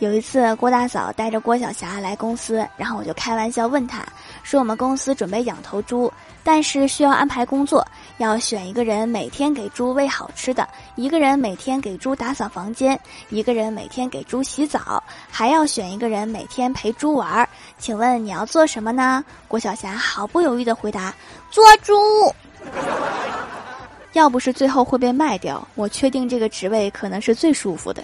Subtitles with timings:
[0.00, 4.02] 有一次郭大嫂带着郭晓霞来公司然后我就开玩笑问她
[4.42, 6.10] 说我们公司准备养头猪
[6.42, 10.66] 但是需要安排工作要选一个人每天给猪喂好吃的
[10.96, 17.46] 一个人每天给猪打扫房间一个人每天给猪洗澡还要选一个人每天陪猪玩儿。
[17.78, 19.22] 请问你要做什么呢？
[19.48, 21.14] 郭晓霞毫不犹豫地回答
[21.50, 21.92] 做猪。
[24.14, 28.02] 要不是最后会被卖掉我确定这个职位可能是最舒服的。